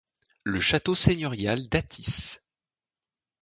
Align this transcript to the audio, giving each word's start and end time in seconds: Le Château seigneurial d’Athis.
Le 0.45 0.59
Château 0.59 0.95
seigneurial 0.95 1.69
d’Athis. 1.69 2.39